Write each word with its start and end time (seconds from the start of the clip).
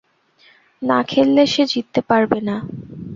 না 0.81 0.99
খেললে, 1.03 1.43
সে 1.47 1.63
জিততে 1.71 2.01
পারবে 2.09 2.39
না। 2.47 2.55